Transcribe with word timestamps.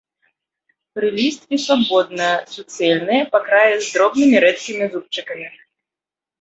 Прылісткі 0.95 1.55
свабодныя, 1.65 2.35
суцэльныя, 2.55 3.23
па 3.37 3.45
краі 3.47 3.73
з 3.91 3.95
дробнымі 3.99 4.37
рэдкімі 4.49 4.85
зубчыкамі. 4.97 5.47